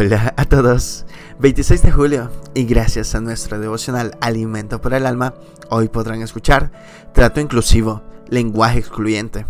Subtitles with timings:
[0.00, 1.06] Hola a todos,
[1.40, 5.34] 26 de julio y gracias a nuestro devocional Alimento para el Alma,
[5.70, 6.70] hoy podrán escuchar
[7.12, 9.44] Trato Inclusivo, Lenguaje Excluyente.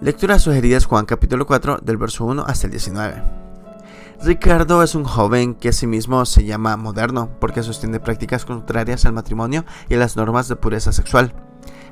[0.00, 3.22] Lecturas sugeridas Juan capítulo 4 del verso 1 hasta el 19.
[4.22, 9.04] Ricardo es un joven que a sí mismo se llama moderno porque sostiene prácticas contrarias
[9.04, 11.34] al matrimonio y a las normas de pureza sexual.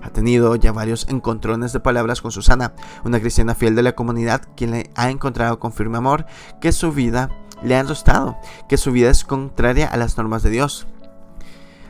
[0.02, 2.74] Ha tenido ya varios encontrones de palabras con Susana,
[3.04, 6.26] una cristiana fiel de la comunidad, quien le ha encontrado con firme amor
[6.60, 7.30] que su vida
[7.62, 8.36] le ha enrostado,
[8.68, 10.86] que su vida es contraria a las normas de Dios.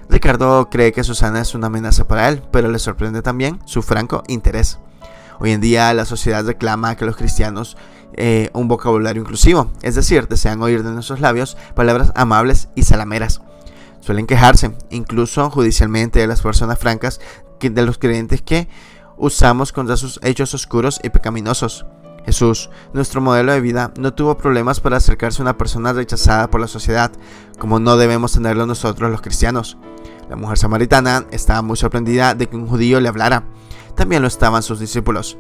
[0.09, 4.23] Ricardo cree que Susana es una amenaza para él, pero le sorprende también su franco
[4.27, 4.79] interés.
[5.39, 7.77] Hoy en día la sociedad reclama que los cristianos
[8.15, 13.43] eh, un vocabulario inclusivo, es decir, desean oír de nuestros labios palabras amables y salameras.
[14.01, 17.21] Suelen quejarse, incluso judicialmente, de las personas francas
[17.61, 18.69] de los creyentes que
[19.17, 21.85] usamos contra sus hechos oscuros y pecaminosos.
[22.25, 26.61] Jesús, nuestro modelo de vida, no tuvo problemas para acercarse a una persona rechazada por
[26.61, 27.11] la sociedad,
[27.59, 29.79] como no debemos tenerlo nosotros los cristianos.
[30.29, 33.45] La mujer samaritana estaba muy sorprendida de que un judío le hablara.
[33.95, 35.39] También lo estaban sus discípulos.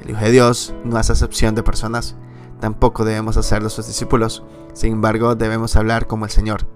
[0.00, 2.14] El Hijo de Dios no hace acepción de personas.
[2.60, 4.44] Tampoco debemos hacer de sus discípulos.
[4.74, 6.68] Sin embargo, debemos hablar como el Señor.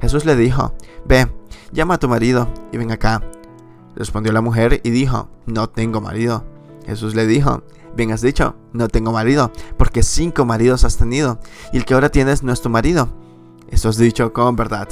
[0.00, 1.26] Jesús le dijo, Ve,
[1.72, 3.20] llama a tu marido y ven acá.
[3.96, 6.44] Respondió la mujer y dijo, no tengo marido.
[6.86, 7.62] Jesús le dijo,
[7.96, 11.38] bien has dicho, no tengo marido, porque cinco maridos has tenido,
[11.72, 13.08] y el que ahora tienes no es tu marido.
[13.70, 14.88] Esto has dicho con verdad.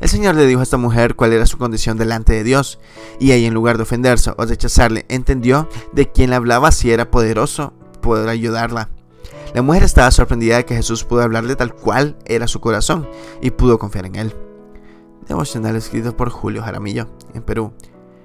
[0.00, 2.78] El Señor le dijo a esta mujer cuál era su condición delante de Dios,
[3.18, 7.10] y ella en lugar de ofenderse o rechazarle, entendió de quién le hablaba si era
[7.10, 8.88] poderoso poder ayudarla.
[9.54, 13.08] La mujer estaba sorprendida de que Jesús pudo hablarle tal cual era su corazón
[13.42, 14.34] y pudo confiar en él.
[15.28, 17.72] Devocional escrito por Julio Jaramillo, en Perú.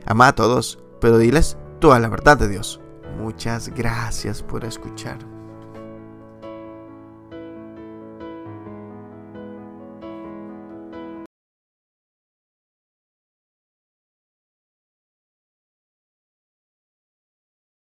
[0.06, 2.80] Ama a todos, pero diles toda la verdad de Dios.
[3.18, 5.18] Muchas gracias por escuchar.